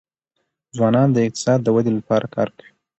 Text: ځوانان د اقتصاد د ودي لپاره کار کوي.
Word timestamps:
ځوانان 0.75 1.07
د 1.13 1.17
اقتصاد 1.27 1.59
د 1.63 1.67
ودي 1.75 1.91
لپاره 1.99 2.25
کار 2.35 2.49
کوي. 2.57 2.71